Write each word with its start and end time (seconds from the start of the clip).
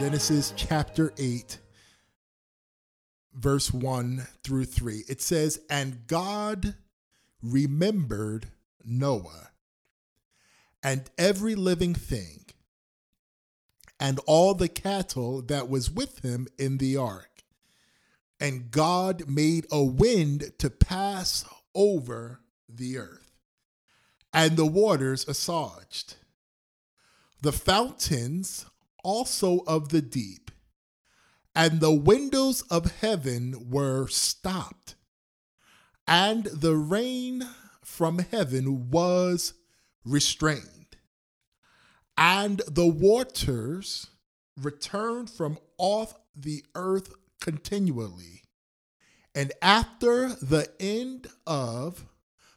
Genesis 0.00 0.54
chapter 0.56 1.12
8, 1.18 1.58
verse 3.34 3.70
1 3.70 4.26
through 4.42 4.64
3. 4.64 5.04
It 5.10 5.20
says, 5.20 5.60
And 5.68 6.06
God 6.06 6.74
remembered 7.42 8.46
Noah 8.82 9.50
and 10.82 11.10
every 11.18 11.54
living 11.54 11.92
thing 11.92 12.46
and 14.00 14.18
all 14.26 14.54
the 14.54 14.70
cattle 14.70 15.42
that 15.42 15.68
was 15.68 15.90
with 15.90 16.24
him 16.24 16.48
in 16.58 16.78
the 16.78 16.96
ark. 16.96 17.42
And 18.40 18.70
God 18.70 19.28
made 19.28 19.66
a 19.70 19.84
wind 19.84 20.52
to 20.60 20.70
pass 20.70 21.44
over 21.74 22.40
the 22.66 22.96
earth, 22.96 23.32
and 24.32 24.56
the 24.56 24.64
waters 24.64 25.28
assuaged. 25.28 26.14
The 27.42 27.52
fountains 27.52 28.64
also 29.02 29.60
of 29.66 29.90
the 29.90 30.02
deep, 30.02 30.50
and 31.54 31.80
the 31.80 31.92
windows 31.92 32.62
of 32.62 33.00
heaven 33.00 33.70
were 33.70 34.08
stopped, 34.08 34.94
and 36.06 36.44
the 36.44 36.76
rain 36.76 37.46
from 37.82 38.18
heaven 38.18 38.90
was 38.90 39.54
restrained 40.04 40.80
and 42.20 42.60
the 42.68 42.86
waters 42.86 44.08
returned 44.54 45.30
from 45.30 45.58
off 45.78 46.14
the 46.36 46.62
earth 46.74 47.14
continually. 47.40 48.42
And 49.34 49.52
after 49.62 50.28
the 50.28 50.70
end 50.78 51.28
of 51.46 52.04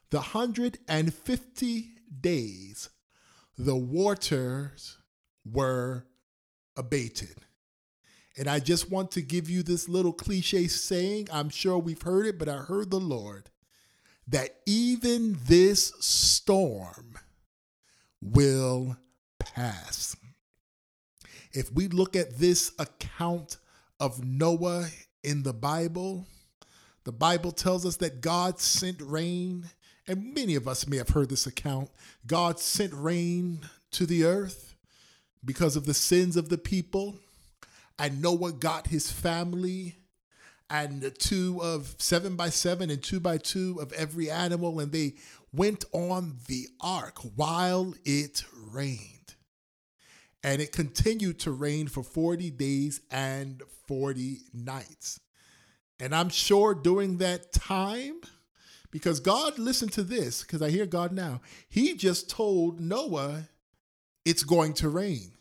the 0.09 0.17
150 0.17 1.89
days, 2.19 2.89
the 3.57 3.77
waters 3.77 4.97
were 5.45 6.07
abated. 6.75 7.35
And 8.37 8.47
I 8.47 8.59
just 8.59 8.89
want 8.89 9.11
to 9.11 9.21
give 9.21 9.49
you 9.49 9.61
this 9.61 9.87
little 9.87 10.13
cliche 10.13 10.67
saying. 10.67 11.27
I'm 11.31 11.49
sure 11.49 11.77
we've 11.77 12.01
heard 12.01 12.25
it, 12.25 12.39
but 12.39 12.49
I 12.49 12.57
heard 12.57 12.89
the 12.89 12.99
Lord 12.99 13.49
that 14.27 14.55
even 14.65 15.37
this 15.45 15.93
storm 15.99 17.17
will 18.21 18.97
pass. 19.37 20.15
If 21.51 21.71
we 21.71 21.87
look 21.87 22.15
at 22.15 22.37
this 22.39 22.71
account 22.79 23.57
of 23.99 24.23
Noah 24.25 24.87
in 25.23 25.43
the 25.43 25.53
Bible, 25.53 26.25
the 27.03 27.11
Bible 27.11 27.51
tells 27.51 27.85
us 27.85 27.97
that 27.97 28.21
God 28.21 28.59
sent 28.59 29.01
rain, 29.01 29.69
and 30.07 30.33
many 30.33 30.55
of 30.55 30.67
us 30.67 30.87
may 30.87 30.97
have 30.97 31.09
heard 31.09 31.29
this 31.29 31.45
account. 31.45 31.89
God 32.25 32.59
sent 32.59 32.93
rain 32.93 33.59
to 33.91 34.05
the 34.05 34.23
earth 34.23 34.72
because 35.45 35.75
of 35.75 35.85
the 35.85 35.93
sins 35.93 36.37
of 36.37 36.49
the 36.49 36.57
people, 36.57 37.19
and 37.99 38.21
Noah 38.21 38.53
got 38.53 38.87
his 38.87 39.11
family 39.11 39.95
and 40.69 41.13
two 41.19 41.59
of 41.61 41.95
seven 41.99 42.35
by 42.35 42.49
seven 42.49 42.89
and 42.89 43.03
two 43.03 43.19
by 43.19 43.37
two 43.37 43.77
of 43.81 43.93
every 43.93 44.29
animal, 44.29 44.79
and 44.79 44.91
they 44.91 45.15
went 45.51 45.85
on 45.91 46.37
the 46.47 46.67
ark 46.81 47.19
while 47.35 47.93
it 48.05 48.43
rained 48.71 49.13
and 50.43 50.61
it 50.61 50.71
continued 50.71 51.39
to 51.39 51.51
rain 51.51 51.87
for 51.87 52.03
40 52.03 52.51
days 52.51 53.01
and 53.09 53.63
40 53.87 54.39
nights. 54.53 55.19
And 55.99 56.13
I'm 56.13 56.29
sure 56.29 56.75
during 56.75 57.17
that 57.17 57.53
time, 57.53 58.19
because 58.91 59.21
God 59.21 59.57
listened 59.57 59.93
to 59.93 60.03
this, 60.03 60.41
because 60.41 60.61
I 60.61 60.69
hear 60.69 60.85
God 60.85 61.13
now, 61.13 61.41
He 61.69 61.95
just 61.95 62.29
told 62.29 62.81
Noah 62.81 63.47
it's 64.25 64.43
going 64.43 64.73
to 64.73 64.89
rain. 64.89 65.31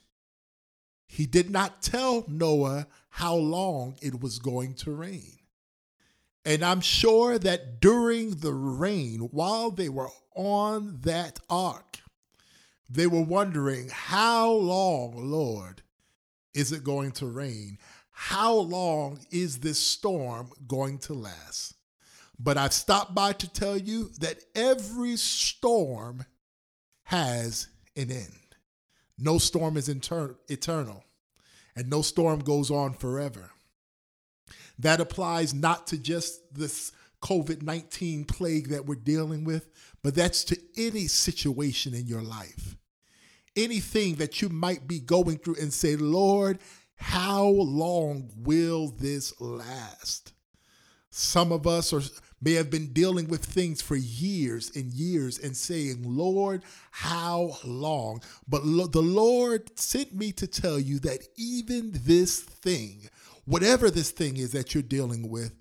He 1.06 1.26
did 1.26 1.50
not 1.50 1.82
tell 1.82 2.24
Noah 2.26 2.86
how 3.10 3.34
long 3.34 3.96
it 4.00 4.20
was 4.20 4.38
going 4.38 4.74
to 4.76 4.92
rain. 4.92 5.38
And 6.44 6.64
I'm 6.64 6.80
sure 6.80 7.38
that 7.38 7.80
during 7.80 8.36
the 8.36 8.54
rain, 8.54 9.20
while 9.30 9.70
they 9.70 9.88
were 9.88 10.08
on 10.34 10.98
that 11.02 11.38
ark, 11.48 11.98
they 12.88 13.06
were 13.06 13.22
wondering, 13.22 13.90
How 13.92 14.50
long, 14.50 15.12
Lord, 15.16 15.82
is 16.54 16.72
it 16.72 16.82
going 16.82 17.12
to 17.12 17.26
rain? 17.26 17.78
How 18.10 18.54
long 18.54 19.20
is 19.30 19.58
this 19.58 19.78
storm 19.78 20.50
going 20.66 20.98
to 21.00 21.14
last? 21.14 21.74
But 22.38 22.58
I've 22.58 22.72
stopped 22.72 23.14
by 23.14 23.34
to 23.34 23.48
tell 23.48 23.76
you 23.76 24.10
that 24.20 24.42
every 24.54 25.16
storm 25.16 26.24
has 27.04 27.68
an 27.96 28.10
end. 28.10 28.41
No 29.18 29.38
storm 29.38 29.76
is 29.76 29.88
inter- 29.88 30.36
eternal, 30.48 31.04
and 31.76 31.88
no 31.88 32.02
storm 32.02 32.40
goes 32.40 32.70
on 32.70 32.94
forever. 32.94 33.50
That 34.78 35.00
applies 35.00 35.54
not 35.54 35.86
to 35.88 35.98
just 35.98 36.54
this 36.54 36.92
COVID 37.22 37.62
19 37.62 38.24
plague 38.24 38.68
that 38.68 38.86
we're 38.86 38.96
dealing 38.96 39.44
with, 39.44 39.68
but 40.02 40.14
that's 40.14 40.44
to 40.44 40.58
any 40.76 41.06
situation 41.06 41.94
in 41.94 42.06
your 42.06 42.22
life 42.22 42.76
anything 43.56 44.16
that 44.16 44.40
you 44.40 44.48
might 44.48 44.86
be 44.86 45.00
going 45.00 45.38
through 45.38 45.56
and 45.60 45.72
say, 45.72 45.96
Lord, 45.96 46.58
how 46.96 47.44
long 47.46 48.30
will 48.36 48.88
this 48.88 49.38
last? 49.40 50.32
Some 51.10 51.52
of 51.52 51.66
us 51.66 51.92
are, 51.92 52.02
may 52.42 52.54
have 52.54 52.70
been 52.70 52.92
dealing 52.92 53.28
with 53.28 53.44
things 53.44 53.80
for 53.80 53.96
years 53.96 54.70
and 54.74 54.92
years 54.92 55.38
and 55.38 55.56
saying, 55.56 56.02
Lord, 56.04 56.62
how 56.90 57.56
long? 57.64 58.20
But 58.48 58.66
lo- 58.66 58.88
the 58.88 59.00
Lord 59.02 59.78
sent 59.78 60.14
me 60.14 60.32
to 60.32 60.46
tell 60.46 60.78
you 60.78 60.98
that 61.00 61.20
even 61.36 61.92
this 61.94 62.40
thing, 62.40 63.08
whatever 63.44 63.90
this 63.90 64.10
thing 64.10 64.36
is 64.36 64.52
that 64.52 64.74
you're 64.74 64.82
dealing 64.82 65.30
with, 65.30 65.54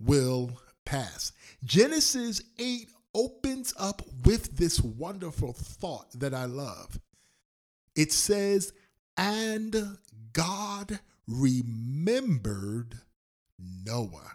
will 0.00 0.60
pass. 0.84 1.32
Genesis 1.64 2.42
8 2.58 2.88
opens 3.14 3.72
up 3.78 4.02
with 4.24 4.56
this 4.56 4.80
wonderful 4.80 5.52
thought 5.52 6.10
that 6.14 6.34
I 6.34 6.44
love. 6.44 6.98
It 7.96 8.12
says, 8.12 8.72
and 9.16 9.98
God 10.32 11.00
remembered 11.26 12.94
Noah. 13.58 14.32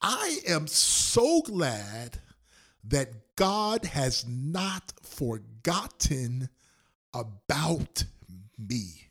I 0.00 0.38
am 0.46 0.66
so 0.66 1.42
glad 1.42 2.20
that 2.84 3.36
God 3.36 3.84
has 3.84 4.26
not 4.26 4.92
forgotten 5.02 6.48
about 7.12 8.04
me. 8.58 9.08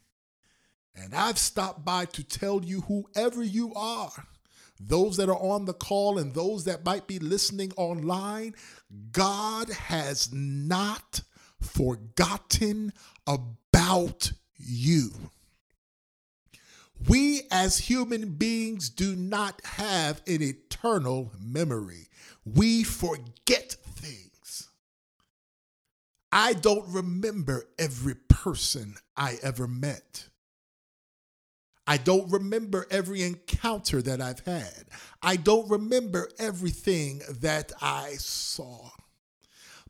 And 0.96 1.14
I've 1.14 1.38
stopped 1.38 1.86
by 1.86 2.06
to 2.06 2.24
tell 2.24 2.64
you, 2.64 2.81
whoever 2.81 3.44
you 3.44 3.74
are, 3.75 4.12
those 4.80 5.18
that 5.18 5.30
are 5.30 5.40
on 5.40 5.66
the 5.66 5.74
call 5.74 6.18
and 6.18 6.34
those 6.34 6.66
that 6.66 6.86
might 6.86 7.08
be 7.08 7.19
listening 7.19 7.72
online, 7.78 8.56
God 9.12 9.69
has 9.69 10.31
not 10.34 11.22
forgotten 11.62 12.94
about 13.25 14.31
you. 14.58 15.12
We 17.06 17.44
as 17.52 17.78
human 17.78 18.34
beings 18.34 18.90
do 18.90 19.16
not 19.16 19.62
have 19.63 20.22
an 20.28 20.41
eternal 20.41 21.31
memory. 21.40 22.08
We 22.46 22.84
forget 22.84 23.75
things. 23.96 24.69
I 26.31 26.53
don't 26.53 26.88
remember 26.90 27.66
every 27.78 28.16
person 28.16 28.96
I 29.16 29.38
ever 29.44 29.68
met. 29.68 30.30
I 31.86 31.97
don't 31.97 32.30
remember 32.31 32.86
every 32.91 33.24
encounter 33.24 34.02
that 34.02 34.22
I've 34.22 34.41
had. 34.41 34.86
I 35.22 35.38
don't 35.38 35.69
remember 35.69 36.30
everything 36.38 37.22
that 37.30 37.72
I 37.81 38.16
saw. 38.18 38.89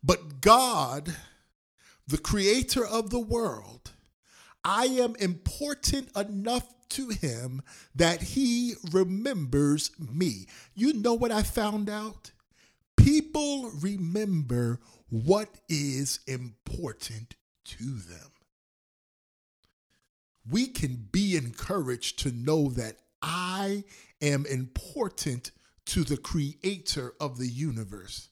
But 0.03 0.41
God 0.41 1.15
the 2.07 2.17
creator 2.17 2.85
of 2.85 3.09
the 3.09 3.19
world, 3.19 3.91
I 4.63 4.85
am 4.85 5.15
important 5.17 6.09
enough 6.15 6.73
to 6.89 7.09
him 7.09 7.61
that 7.95 8.21
he 8.21 8.75
remembers 8.91 9.91
me. 9.99 10.47
You 10.75 10.93
know 10.93 11.13
what 11.13 11.31
I 11.31 11.43
found 11.43 11.89
out? 11.89 12.31
People 12.95 13.71
remember 13.79 14.79
what 15.09 15.49
is 15.69 16.19
important 16.27 17.35
to 17.65 17.83
them. 17.83 18.31
We 20.49 20.67
can 20.67 21.07
be 21.11 21.35
encouraged 21.35 22.19
to 22.19 22.31
know 22.31 22.69
that 22.69 22.97
I 23.21 23.83
am 24.21 24.45
important 24.45 25.51
to 25.87 26.03
the 26.03 26.17
creator 26.17 27.13
of 27.19 27.37
the 27.37 27.47
universe, 27.47 28.29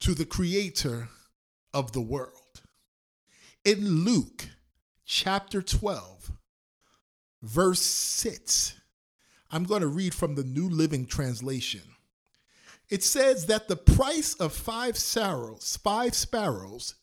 to 0.00 0.14
the 0.14 0.24
creator 0.24 1.08
of 1.72 1.92
the 1.92 2.00
world. 2.00 2.62
In 3.64 4.04
Luke 4.04 4.48
chapter 5.04 5.60
12, 5.60 6.32
verse 7.42 7.82
6, 7.82 8.74
I'm 9.50 9.64
going 9.64 9.82
to 9.82 9.88
read 9.88 10.14
from 10.14 10.34
the 10.34 10.44
New 10.44 10.68
Living 10.68 11.06
Translation. 11.06 11.82
It 12.88 13.02
says 13.04 13.46
that 13.46 13.68
the 13.68 13.76
price 13.76 14.34
of 14.34 14.52
five 14.52 14.98
sparrows, 14.98 15.78
five 15.82 16.14
sparrows 16.14 16.96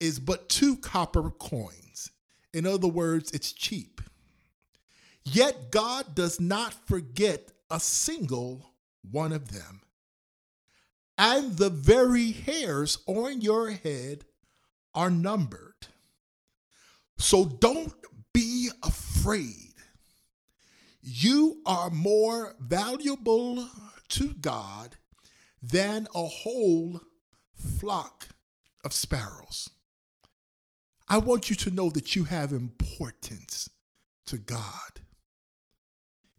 is 0.00 0.18
but 0.18 0.48
two 0.48 0.76
copper 0.76 1.30
coins. 1.30 2.10
In 2.52 2.66
other 2.66 2.88
words, 2.88 3.30
it's 3.32 3.52
cheap. 3.52 4.00
Yet 5.24 5.70
God 5.70 6.14
does 6.14 6.40
not 6.40 6.74
forget 6.86 7.52
a 7.70 7.80
single 7.80 8.72
one 9.10 9.32
of 9.32 9.52
them. 9.52 9.82
And 11.18 11.56
the 11.56 11.70
very 11.70 12.32
hairs 12.32 12.98
on 13.06 13.40
your 13.40 13.70
head 13.70 14.24
are 14.94 15.10
numbered. 15.10 15.88
So 17.18 17.44
don't 17.44 17.92
afraid. 19.26 19.74
You 21.02 21.60
are 21.66 21.90
more 21.90 22.54
valuable 22.60 23.68
to 24.10 24.34
God 24.34 24.96
than 25.60 26.06
a 26.14 26.26
whole 26.26 27.00
flock 27.54 28.28
of 28.84 28.92
sparrows. 28.92 29.70
I 31.08 31.18
want 31.18 31.50
you 31.50 31.56
to 31.56 31.70
know 31.70 31.90
that 31.90 32.14
you 32.14 32.24
have 32.24 32.52
importance 32.52 33.68
to 34.26 34.38
God. 34.38 35.00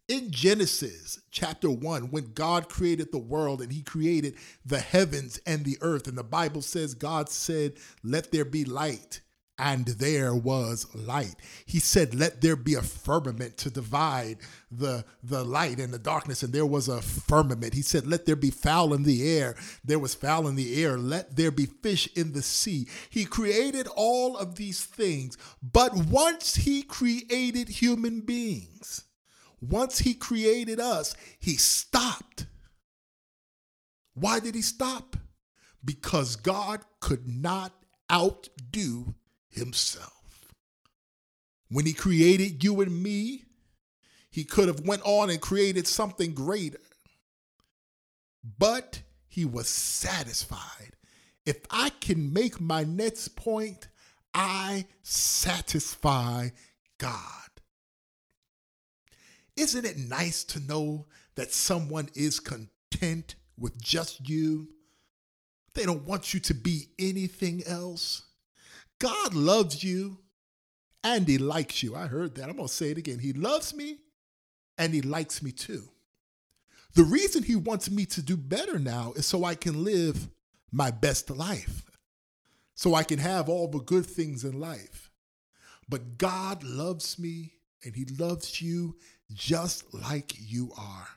In 0.08 0.30
Genesis 0.30 1.20
chapter 1.30 1.70
1, 1.70 2.10
when 2.10 2.32
God 2.32 2.70
created 2.70 3.12
the 3.12 3.18
world 3.18 3.60
and 3.60 3.70
he 3.70 3.82
created 3.82 4.34
the 4.64 4.80
heavens 4.80 5.38
and 5.46 5.66
the 5.66 5.76
earth, 5.82 6.08
and 6.08 6.16
the 6.16 6.24
Bible 6.24 6.62
says, 6.62 6.94
God 6.94 7.28
said, 7.28 7.74
Let 8.02 8.32
there 8.32 8.46
be 8.46 8.64
light 8.64 9.20
and 9.58 9.86
there 9.86 10.34
was 10.34 10.86
light. 10.94 11.34
He 11.66 11.80
said, 11.80 12.14
Let 12.14 12.40
there 12.40 12.56
be 12.56 12.74
a 12.74 12.82
firmament 12.82 13.56
to 13.58 13.70
divide 13.70 14.38
the, 14.70 15.04
the 15.22 15.44
light 15.44 15.80
and 15.80 15.92
the 15.92 15.98
darkness, 15.98 16.42
and 16.42 16.52
there 16.52 16.66
was 16.66 16.88
a 16.88 17.02
firmament. 17.02 17.74
He 17.74 17.82
said, 17.82 18.06
Let 18.06 18.24
there 18.24 18.36
be 18.36 18.50
fowl 18.50 18.94
in 18.94 19.02
the 19.02 19.28
air. 19.28 19.56
There 19.84 19.98
was 19.98 20.14
fowl 20.14 20.46
in 20.46 20.54
the 20.54 20.82
air. 20.82 20.96
Let 20.96 21.36
there 21.36 21.50
be 21.50 21.66
fish 21.66 22.08
in 22.14 22.32
the 22.32 22.42
sea. 22.42 22.86
He 23.10 23.24
created 23.24 23.88
all 23.96 24.36
of 24.36 24.54
these 24.54 24.84
things, 24.84 25.36
but 25.62 25.94
once 25.94 26.54
he 26.54 26.82
created 26.82 27.68
human 27.68 28.20
beings, 28.20 29.04
once 29.60 29.98
he 29.98 30.14
created 30.14 30.78
us, 30.78 31.16
he 31.40 31.56
stopped. 31.56 32.46
Why 34.14 34.38
did 34.38 34.54
he 34.54 34.62
stop? 34.62 35.16
Because 35.84 36.36
God 36.36 36.80
could 37.00 37.26
not 37.26 37.72
outdo 38.10 39.14
himself. 39.58 40.12
When 41.70 41.84
he 41.84 41.92
created 41.92 42.64
you 42.64 42.80
and 42.80 43.02
me, 43.02 43.44
he 44.30 44.44
could 44.44 44.68
have 44.68 44.86
went 44.86 45.02
on 45.04 45.30
and 45.30 45.40
created 45.40 45.86
something 45.86 46.32
greater. 46.32 46.80
But 48.58 49.02
he 49.26 49.44
was 49.44 49.68
satisfied. 49.68 50.92
If 51.44 51.58
I 51.70 51.90
can 52.00 52.32
make 52.32 52.60
my 52.60 52.84
next 52.84 53.28
point, 53.36 53.88
I 54.34 54.86
satisfy 55.02 56.50
God. 56.98 57.48
Isn't 59.56 59.84
it 59.84 59.98
nice 59.98 60.44
to 60.44 60.60
know 60.60 61.06
that 61.34 61.52
someone 61.52 62.08
is 62.14 62.38
content 62.38 63.34
with 63.58 63.80
just 63.82 64.28
you? 64.28 64.68
They 65.74 65.84
don't 65.84 66.06
want 66.06 66.32
you 66.32 66.40
to 66.40 66.54
be 66.54 66.88
anything 66.98 67.62
else. 67.66 68.22
God 68.98 69.34
loves 69.34 69.82
you 69.84 70.18
and 71.04 71.26
he 71.26 71.38
likes 71.38 71.82
you. 71.82 71.94
I 71.94 72.06
heard 72.06 72.34
that. 72.34 72.48
I'm 72.48 72.56
going 72.56 72.68
to 72.68 72.74
say 72.74 72.90
it 72.90 72.98
again. 72.98 73.18
He 73.18 73.32
loves 73.32 73.74
me 73.74 73.98
and 74.76 74.92
he 74.92 75.02
likes 75.02 75.42
me 75.42 75.52
too. 75.52 75.88
The 76.94 77.04
reason 77.04 77.42
he 77.42 77.56
wants 77.56 77.90
me 77.90 78.06
to 78.06 78.22
do 78.22 78.36
better 78.36 78.78
now 78.78 79.12
is 79.14 79.26
so 79.26 79.44
I 79.44 79.54
can 79.54 79.84
live 79.84 80.28
my 80.72 80.90
best 80.90 81.30
life, 81.30 81.84
so 82.74 82.94
I 82.94 83.02
can 83.02 83.18
have 83.18 83.48
all 83.48 83.68
the 83.68 83.78
good 83.78 84.06
things 84.06 84.44
in 84.44 84.58
life. 84.58 85.10
But 85.88 86.18
God 86.18 86.62
loves 86.64 87.18
me 87.18 87.52
and 87.84 87.94
he 87.94 88.04
loves 88.18 88.60
you 88.60 88.96
just 89.32 89.94
like 89.94 90.34
you 90.38 90.72
are. 90.76 91.08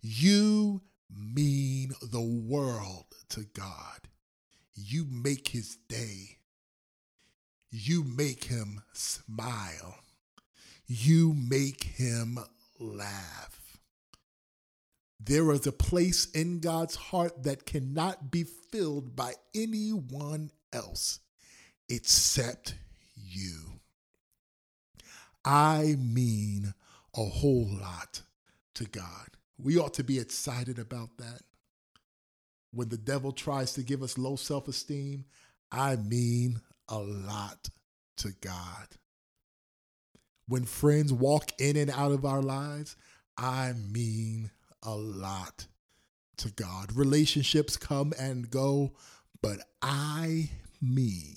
You 0.00 0.82
mean 1.10 1.92
the 2.02 2.20
world 2.20 3.06
to 3.30 3.44
God. 3.54 4.08
You 4.74 5.06
make 5.08 5.48
his 5.48 5.76
day 5.88 6.38
you 7.74 8.04
make 8.04 8.44
him 8.44 8.80
smile. 8.92 9.96
You 10.86 11.34
make 11.34 11.82
him 11.82 12.38
laugh. 12.78 13.78
There 15.18 15.50
is 15.50 15.66
a 15.66 15.72
place 15.72 16.30
in 16.30 16.60
God's 16.60 16.94
heart 16.94 17.42
that 17.42 17.66
cannot 17.66 18.30
be 18.30 18.44
filled 18.44 19.16
by 19.16 19.32
anyone 19.56 20.52
else 20.72 21.18
except 21.88 22.76
you. 23.16 23.80
I 25.44 25.96
mean 25.98 26.74
a 27.16 27.24
whole 27.24 27.68
lot 27.68 28.22
to 28.74 28.84
God. 28.84 29.30
We 29.58 29.78
ought 29.78 29.94
to 29.94 30.04
be 30.04 30.20
excited 30.20 30.78
about 30.78 31.16
that. 31.18 31.40
When 32.72 32.88
the 32.88 32.98
devil 32.98 33.32
tries 33.32 33.72
to 33.72 33.82
give 33.82 34.02
us 34.02 34.16
low 34.16 34.36
self 34.36 34.68
esteem, 34.68 35.24
I 35.72 35.96
mean 35.96 36.60
a 36.88 36.98
lot 36.98 37.68
to 38.18 38.32
God. 38.40 38.88
When 40.46 40.64
friends 40.64 41.12
walk 41.12 41.52
in 41.58 41.76
and 41.76 41.90
out 41.90 42.12
of 42.12 42.24
our 42.24 42.42
lives, 42.42 42.96
I 43.36 43.72
mean 43.72 44.50
a 44.82 44.94
lot 44.94 45.66
to 46.38 46.50
God. 46.50 46.92
Relationships 46.94 47.76
come 47.76 48.12
and 48.18 48.50
go, 48.50 48.92
but 49.40 49.58
I 49.80 50.50
mean 50.80 51.36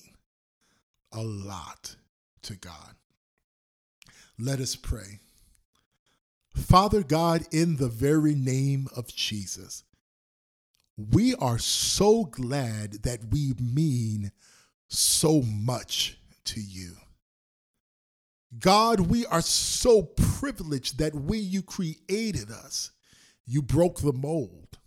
a 1.12 1.22
lot 1.22 1.96
to 2.44 2.56
God. 2.56 2.96
Let 4.38 4.60
us 4.60 4.76
pray. 4.76 5.20
Father 6.56 7.04
God, 7.04 7.46
in 7.52 7.78
the 7.78 7.88
very 7.88 8.36
name 8.36 8.88
of 8.96 9.08
Jesus, 9.08 9.84
we 10.98 11.36
are 11.36 11.60
so 11.60 12.26
glad 12.26 13.04
that 13.04 13.32
we 13.32 13.54
mean 13.60 14.32
so 14.90 15.42
much 15.42 16.18
to 16.46 16.60
you. 16.60 16.94
God, 18.60 19.02
we 19.02 19.26
are 19.26 19.42
so 19.42 20.04
privileged 20.04 21.00
that 21.00 21.14
when 21.14 21.44
you 21.44 21.62
created 21.62 22.50
us, 22.50 22.92
you 23.46 23.62
broke 23.62 24.00
the 24.00 24.14
mold. 24.14 24.78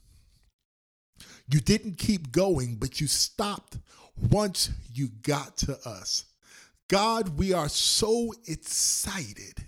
You 1.49 1.61
didn't 1.61 1.99
keep 1.99 2.32
going, 2.32 2.76
but 2.76 3.00
you 3.00 3.06
stopped 3.06 3.78
once 4.30 4.71
you 4.92 5.09
got 5.23 5.57
to 5.59 5.78
us. 5.85 6.25
God, 6.88 7.38
we 7.38 7.52
are 7.52 7.69
so 7.69 8.33
excited 8.47 9.64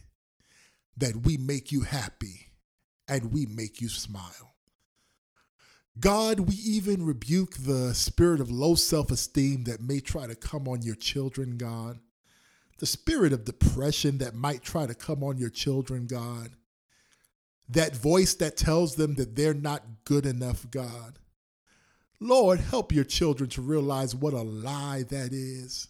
that 0.96 1.24
we 1.24 1.36
make 1.36 1.72
you 1.72 1.82
happy 1.82 2.48
and 3.08 3.32
we 3.32 3.46
make 3.46 3.80
you 3.80 3.88
smile. 3.88 4.51
God, 6.00 6.40
we 6.40 6.54
even 6.54 7.04
rebuke 7.04 7.54
the 7.58 7.92
spirit 7.94 8.40
of 8.40 8.50
low 8.50 8.74
self 8.74 9.10
esteem 9.10 9.64
that 9.64 9.82
may 9.82 10.00
try 10.00 10.26
to 10.26 10.34
come 10.34 10.66
on 10.66 10.82
your 10.82 10.94
children, 10.94 11.58
God. 11.58 11.98
The 12.78 12.86
spirit 12.86 13.32
of 13.32 13.44
depression 13.44 14.18
that 14.18 14.34
might 14.34 14.62
try 14.62 14.86
to 14.86 14.94
come 14.94 15.22
on 15.22 15.36
your 15.36 15.50
children, 15.50 16.06
God. 16.06 16.50
That 17.68 17.94
voice 17.94 18.34
that 18.34 18.56
tells 18.56 18.96
them 18.96 19.14
that 19.16 19.36
they're 19.36 19.54
not 19.54 19.84
good 20.04 20.26
enough, 20.26 20.68
God. 20.70 21.18
Lord, 22.18 22.60
help 22.60 22.92
your 22.92 23.04
children 23.04 23.50
to 23.50 23.62
realize 23.62 24.14
what 24.14 24.32
a 24.32 24.42
lie 24.42 25.04
that 25.10 25.32
is. 25.32 25.88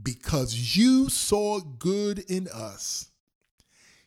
Because 0.00 0.76
you 0.76 1.08
saw 1.08 1.60
good 1.60 2.18
in 2.18 2.48
us, 2.52 3.10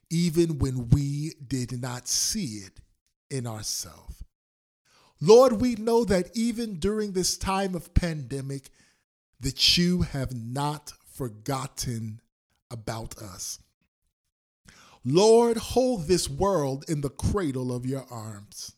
even 0.09 0.59
when 0.59 0.89
we 0.89 1.33
did 1.45 1.81
not 1.81 2.07
see 2.07 2.63
it 2.65 2.81
in 3.29 3.47
ourselves. 3.47 4.23
Lord, 5.21 5.61
we 5.61 5.75
know 5.75 6.03
that 6.03 6.35
even 6.35 6.79
during 6.79 7.11
this 7.11 7.37
time 7.37 7.75
of 7.75 7.93
pandemic, 7.93 8.71
that 9.39 9.77
you 9.77 10.01
have 10.01 10.33
not 10.35 10.93
forgotten 11.13 12.21
about 12.71 13.17
us. 13.19 13.59
Lord, 15.05 15.57
hold 15.57 16.07
this 16.07 16.27
world 16.27 16.85
in 16.87 17.01
the 17.01 17.09
cradle 17.09 17.73
of 17.73 17.85
your 17.85 18.05
arms. 18.09 18.73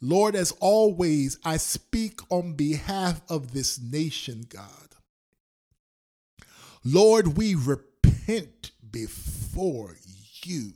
Lord, 0.00 0.34
as 0.34 0.52
always, 0.60 1.38
I 1.44 1.56
speak 1.56 2.20
on 2.30 2.54
behalf 2.54 3.22
of 3.30 3.52
this 3.52 3.80
nation, 3.80 4.44
God. 4.48 4.94
Lord, 6.84 7.36
we 7.36 7.54
repent 7.54 8.72
before 8.90 9.96
you, 10.42 10.72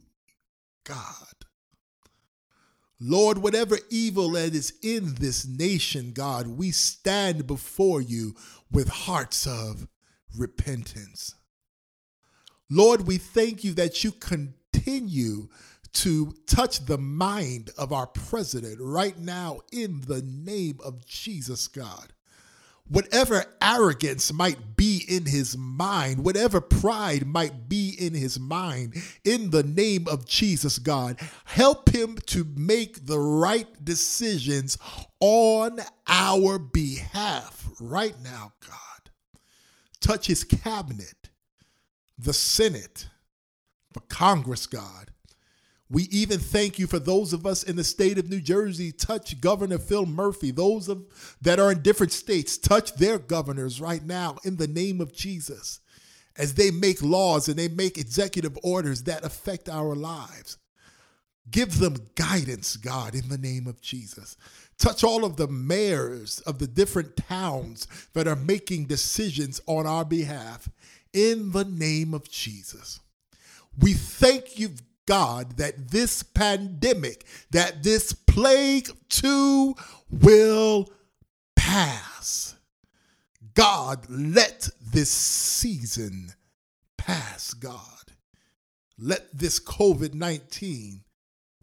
God. 0.85 1.40
Lord, 3.01 3.39
whatever 3.39 3.79
evil 3.89 4.33
that 4.33 4.55
is 4.55 4.75
in 4.83 5.15
this 5.15 5.47
nation, 5.47 6.13
God, 6.13 6.47
we 6.47 6.71
stand 6.71 7.47
before 7.47 8.03
you 8.03 8.37
with 8.71 8.89
hearts 8.89 9.47
of 9.47 9.89
repentance. 10.37 11.35
Lord, 12.69 13.07
we 13.07 13.17
thank 13.17 13.65
you 13.65 13.73
that 13.75 14.05
you 14.05 14.13
continue 14.13 15.49
to 15.93 16.35
touch 16.47 16.85
the 16.85 16.99
mind 16.99 17.71
of 17.77 17.93
our 17.93 18.07
president 18.07 18.77
right 18.81 19.19
now 19.19 19.61
in 19.73 20.03
the 20.03 20.23
name 20.23 20.79
of 20.85 21.05
Jesus, 21.07 21.67
God. 21.69 22.13
Whatever 22.91 23.45
arrogance 23.63 24.33
might 24.33 24.77
be 24.77 25.05
in 25.09 25.25
his 25.25 25.57
mind, 25.57 26.25
whatever 26.25 26.61
pride 26.61 27.25
might 27.27 27.69
be 27.69 27.95
in 27.99 28.13
his 28.13 28.39
mind, 28.39 28.95
in 29.25 29.51
the 29.51 29.63
name 29.63 30.07
of 30.09 30.27
Jesus, 30.27 30.79
God, 30.79 31.19
help 31.45 31.89
him 31.89 32.19
to 32.27 32.45
make 32.57 33.07
the 33.07 33.19
right 33.19 33.69
decisions 33.85 34.77
on 35.21 35.81
our 36.09 36.59
behalf 36.59 37.69
right 37.81 38.17
now, 38.23 38.53
God. 38.67 39.11
Touch 40.01 40.27
his 40.27 40.45
cabinet, 40.45 41.31
the 42.19 42.33
Senate, 42.33 43.09
the 43.93 44.01
Congress, 44.01 44.67
God. 44.67 45.13
We 45.91 46.05
even 46.05 46.39
thank 46.39 46.79
you 46.79 46.87
for 46.87 47.01
those 47.01 47.33
of 47.33 47.45
us 47.45 47.65
in 47.65 47.75
the 47.75 47.85
state 47.85 48.17
of 48.17 48.31
New 48.31 48.41
Jersey. 48.41 48.93
Touch 48.93 49.41
Governor 49.41 49.79
Phil 49.79 50.07
Murphy. 50.07 50.53
Those 50.53 50.89
of 50.89 51.05
that 51.43 51.59
are 51.59 51.73
in 51.73 51.83
different 51.83 52.13
states, 52.13 52.57
touch 52.57 52.95
their 52.95 53.19
governors 53.19 53.81
right 53.81 54.05
now 54.05 54.37
in 54.45 54.57
the 54.57 54.69
name 54.69 55.01
of 55.01 55.13
Jesus 55.13 55.81
as 56.37 56.55
they 56.55 56.71
make 56.71 57.03
laws 57.03 57.49
and 57.49 57.59
they 57.59 57.69
make 57.69 57.99
executive 57.99 58.57
orders 58.63 59.03
that 59.03 59.25
affect 59.25 59.69
our 59.69 59.97
lives. 59.97 60.59
Give 61.51 61.79
them 61.79 61.97
guidance, 62.15 62.77
God, 62.77 63.15
in 63.15 63.29
the 63.29 63.39
name 63.39 63.67
of 63.67 63.81
Jesus. 63.81 64.37
Touch 64.79 65.03
all 65.03 65.25
of 65.25 65.37
the 65.37 65.49
mayors 65.49 66.41
of 66.41 66.59
the 66.59 66.67
different 66.67 67.17
towns 67.17 67.89
that 68.15 68.29
are 68.29 68.37
making 68.37 68.87
decisions 68.87 69.61
on 69.67 69.87
our 69.87 70.05
behalf 70.05 70.69
in 71.13 71.51
the 71.51 71.65
name 71.65 72.15
of 72.15 72.31
Jesus. 72.31 73.01
We 73.79 73.95
thank 73.95 74.59
you, 74.59 74.71
God 75.11 75.57
that 75.57 75.89
this 75.89 76.23
pandemic, 76.23 77.27
that 77.51 77.83
this 77.83 78.13
plague 78.13 78.89
too 79.09 79.75
will 80.09 80.89
pass. 81.57 82.55
God, 83.55 84.07
let 84.09 84.69
this 84.81 85.11
season 85.11 86.29
pass, 86.97 87.55
God. 87.55 88.13
Let 88.97 89.37
this 89.37 89.59
COVID 89.59 90.15
19 90.15 91.01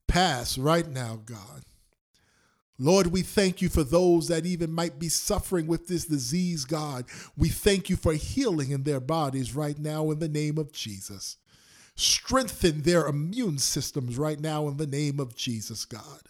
pass 0.09 0.57
right 0.57 0.89
now, 0.89 1.21
God. 1.25 1.63
Lord, 2.77 3.07
we 3.07 3.21
thank 3.21 3.61
you 3.61 3.69
for 3.69 3.85
those 3.85 4.27
that 4.27 4.45
even 4.45 4.73
might 4.73 4.99
be 4.99 5.07
suffering 5.07 5.67
with 5.67 5.87
this 5.87 6.03
disease, 6.03 6.65
God. 6.65 7.05
We 7.37 7.47
thank 7.47 7.89
you 7.89 7.95
for 7.95 8.11
healing 8.11 8.71
in 8.71 8.83
their 8.83 8.99
bodies 8.99 9.55
right 9.55 9.79
now 9.79 10.11
in 10.11 10.19
the 10.19 10.27
name 10.27 10.57
of 10.57 10.73
Jesus. 10.73 11.37
Strengthen 11.97 12.83
their 12.83 13.07
immune 13.07 13.57
systems 13.57 14.19
right 14.19 14.39
now 14.39 14.67
in 14.67 14.77
the 14.77 14.85
name 14.85 15.19
of 15.19 15.35
Jesus, 15.35 15.83
God. 15.83 16.21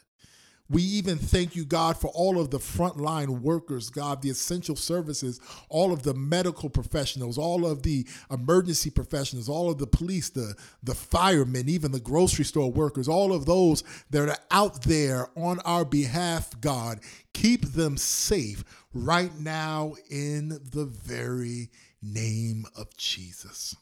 We 0.69 0.81
even 0.81 1.17
thank 1.17 1.57
you, 1.57 1.65
God, 1.65 1.97
for 1.97 2.07
all 2.13 2.39
of 2.39 2.51
the 2.51 2.57
frontline 2.57 3.41
workers, 3.41 3.89
God, 3.89 4.21
the 4.21 4.29
essential 4.29 4.77
services, 4.77 5.41
all 5.67 5.91
of 5.91 6.03
the 6.03 6.13
medical 6.13 6.69
professionals, 6.69 7.37
all 7.37 7.65
of 7.65 7.83
the 7.83 8.07
emergency 8.31 8.89
professionals, 8.89 9.49
all 9.49 9.69
of 9.69 9.77
the 9.77 9.87
police, 9.87 10.29
the, 10.29 10.55
the 10.83 10.95
firemen, 10.95 11.67
even 11.67 11.91
the 11.91 11.99
grocery 11.99 12.45
store 12.45 12.71
workers, 12.71 13.09
all 13.09 13.33
of 13.33 13.45
those 13.45 13.83
that 14.09 14.29
are 14.29 14.37
out 14.51 14.83
there 14.83 15.27
on 15.35 15.59
our 15.61 15.83
behalf, 15.83 16.49
God. 16.61 17.01
Keep 17.33 17.73
them 17.73 17.97
safe 17.97 18.63
right 18.93 19.37
now 19.37 19.95
in 20.09 20.49
the 20.71 20.85
very 20.85 21.69
name 22.01 22.65
of 22.75 22.95
Jesus 22.95 23.75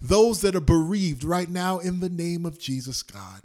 those 0.00 0.40
that 0.42 0.54
are 0.54 0.60
bereaved 0.60 1.24
right 1.24 1.48
now 1.48 1.78
in 1.78 2.00
the 2.00 2.08
name 2.08 2.44
of 2.44 2.58
Jesus, 2.58 3.02
God. 3.02 3.42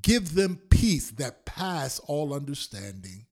Give 0.00 0.34
them 0.34 0.60
peace 0.70 1.10
that 1.12 1.44
pass 1.44 1.98
all 2.00 2.32
understanding. 2.32 3.26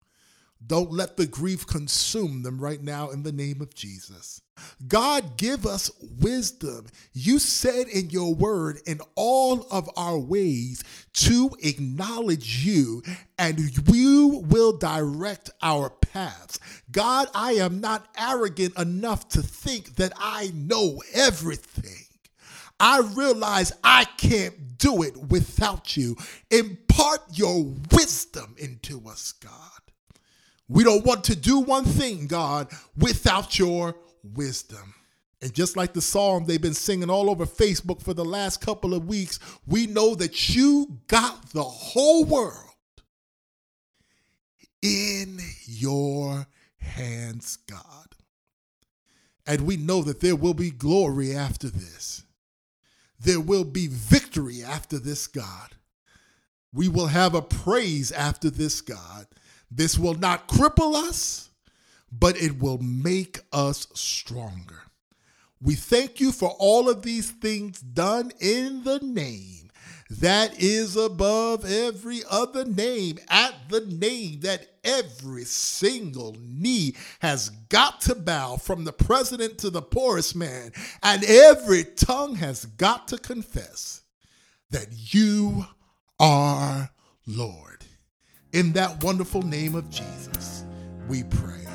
Don't 0.66 0.90
let 0.90 1.16
the 1.16 1.26
grief 1.26 1.66
consume 1.66 2.42
them 2.42 2.58
right 2.58 2.82
now 2.82 3.10
in 3.10 3.22
the 3.22 3.32
name 3.32 3.60
of 3.60 3.74
Jesus. 3.74 4.40
God, 4.88 5.36
give 5.36 5.66
us 5.66 5.90
wisdom. 6.18 6.86
You 7.12 7.38
said 7.38 7.88
in 7.88 8.10
your 8.10 8.34
word, 8.34 8.78
in 8.86 9.00
all 9.14 9.66
of 9.70 9.88
our 9.96 10.18
ways, 10.18 10.82
to 11.14 11.50
acknowledge 11.62 12.64
you, 12.64 13.02
and 13.38 13.60
you 13.86 14.44
will 14.48 14.76
direct 14.76 15.50
our 15.62 15.90
paths. 15.90 16.58
God, 16.90 17.28
I 17.34 17.52
am 17.52 17.80
not 17.80 18.08
arrogant 18.18 18.76
enough 18.78 19.28
to 19.30 19.42
think 19.42 19.96
that 19.96 20.14
I 20.16 20.52
know 20.54 21.02
everything. 21.12 22.05
I 22.78 23.00
realize 23.14 23.72
I 23.82 24.04
can't 24.04 24.78
do 24.78 25.02
it 25.02 25.16
without 25.16 25.96
you. 25.96 26.16
Impart 26.50 27.20
your 27.32 27.64
wisdom 27.92 28.54
into 28.58 29.08
us, 29.08 29.32
God. 29.32 29.52
We 30.68 30.84
don't 30.84 31.04
want 31.04 31.24
to 31.24 31.36
do 31.36 31.60
one 31.60 31.84
thing, 31.84 32.26
God, 32.26 32.68
without 32.96 33.58
your 33.58 33.96
wisdom. 34.22 34.94
And 35.40 35.54
just 35.54 35.76
like 35.76 35.92
the 35.92 36.00
psalm 36.00 36.44
they've 36.44 36.60
been 36.60 36.74
singing 36.74 37.10
all 37.10 37.30
over 37.30 37.46
Facebook 37.46 38.02
for 38.02 38.14
the 38.14 38.24
last 38.24 38.60
couple 38.60 38.94
of 38.94 39.06
weeks, 39.06 39.38
we 39.66 39.86
know 39.86 40.14
that 40.16 40.54
you 40.54 40.98
got 41.06 41.50
the 41.50 41.62
whole 41.62 42.24
world 42.24 42.64
in 44.82 45.38
your 45.66 46.46
hands, 46.78 47.58
God. 47.68 48.08
And 49.46 49.62
we 49.62 49.76
know 49.76 50.02
that 50.02 50.20
there 50.20 50.36
will 50.36 50.54
be 50.54 50.70
glory 50.70 51.34
after 51.34 51.68
this 51.68 52.25
there 53.18 53.40
will 53.40 53.64
be 53.64 53.86
victory 53.88 54.62
after 54.62 54.98
this, 54.98 55.26
God. 55.26 55.70
We 56.72 56.88
will 56.88 57.06
have 57.06 57.34
a 57.34 57.42
praise 57.42 58.12
after 58.12 58.50
this, 58.50 58.80
God. 58.80 59.26
This 59.70 59.98
will 59.98 60.14
not 60.14 60.48
cripple 60.48 60.94
us, 60.94 61.50
but 62.12 62.36
it 62.36 62.60
will 62.60 62.78
make 62.78 63.40
us 63.52 63.86
stronger. 63.94 64.82
We 65.60 65.74
thank 65.74 66.20
you 66.20 66.32
for 66.32 66.50
all 66.58 66.88
of 66.88 67.02
these 67.02 67.30
things 67.30 67.80
done 67.80 68.32
in 68.40 68.84
the 68.84 68.98
name 69.00 69.65
that 70.08 70.62
is 70.62 70.96
above 70.96 71.64
every 71.64 72.20
other 72.30 72.64
name, 72.64 73.18
at 73.28 73.54
the 73.68 73.80
name 73.80 74.40
that 74.40 74.66
every 74.84 75.44
single 75.44 76.36
knee 76.40 76.94
has 77.20 77.50
got 77.68 78.00
to 78.02 78.14
bow, 78.14 78.56
from 78.56 78.84
the 78.84 78.92
president 78.92 79.58
to 79.58 79.70
the 79.70 79.82
poorest 79.82 80.36
man, 80.36 80.72
and 81.02 81.24
every 81.24 81.84
tongue 81.84 82.36
has 82.36 82.66
got 82.66 83.08
to 83.08 83.18
confess 83.18 84.02
that 84.70 84.86
you 85.12 85.66
are 86.20 86.90
Lord. 87.26 87.84
In 88.52 88.72
that 88.72 89.02
wonderful 89.02 89.42
name 89.42 89.74
of 89.74 89.90
Jesus, 89.90 90.64
we 91.08 91.24
pray. 91.24 91.65